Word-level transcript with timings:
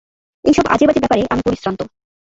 এই 0.45 0.53
সব 0.53 0.65
আজে-বাজে 0.67 1.01
ব্যাপারে 1.01 1.23
আমি 1.29 1.41
পরিশ্রান্ত। 1.45 1.79